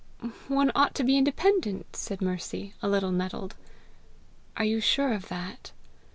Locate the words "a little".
2.81-3.11